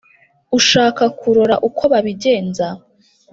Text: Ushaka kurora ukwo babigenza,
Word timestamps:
Ushaka 0.57 1.03
kurora 1.19 1.55
ukwo 1.67 1.85
babigenza, 1.93 2.65